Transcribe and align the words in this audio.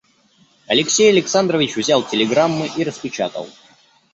Алексей 0.65 1.11
Александрович 1.11 1.75
взял 1.77 2.01
телеграммы 2.01 2.71
и 2.75 2.83
распечатал. 2.83 3.47